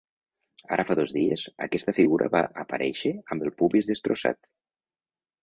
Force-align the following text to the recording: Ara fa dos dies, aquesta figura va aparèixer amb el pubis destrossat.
Ara 0.77 0.85
fa 0.87 0.95
dos 0.99 1.13
dies, 1.17 1.43
aquesta 1.65 1.95
figura 1.99 2.31
va 2.37 2.41
aparèixer 2.65 3.13
amb 3.37 3.47
el 3.49 3.53
pubis 3.61 3.93
destrossat. 3.93 4.43